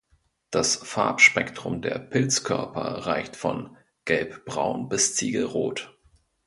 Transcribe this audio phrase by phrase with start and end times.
[0.49, 5.95] Das Farbspektrum der Pilzkörper reicht von gelbbraun bis ziegelrot.